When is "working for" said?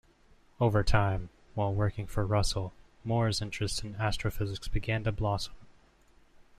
1.75-2.25